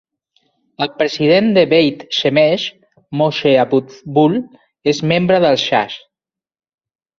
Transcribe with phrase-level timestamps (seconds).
[0.85, 2.65] El president de Beit Shemesh,
[3.21, 4.41] Moshe Abutbul,
[4.95, 6.03] és membre del Shas.